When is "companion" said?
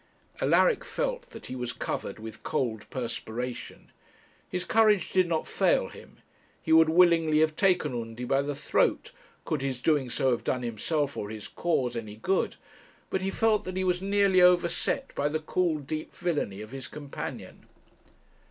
16.87-17.67